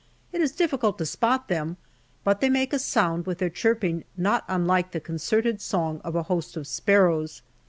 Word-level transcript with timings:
It 0.31 0.41
is 0.41 0.51
difficult 0.51 0.97
to 0.97 1.05
spot 1.05 1.47
them, 1.47 1.77
but 2.23 2.41
they 2.41 2.49
make 2.49 2.73
a 2.73 2.79
sound 2.79 3.27
with 3.27 3.37
their 3.37 3.51
chirping 3.51 4.03
not 4.17 4.43
unlike 4.47 4.93
the 4.93 4.99
concerted 4.99 5.61
song 5.61 6.01
of 6.03 6.15
a 6.15 6.23
host 6.23 6.57
of 6.57 6.65
sparrows. 6.65 7.43